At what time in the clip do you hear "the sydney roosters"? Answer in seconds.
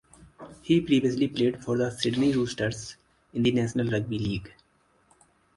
1.77-2.95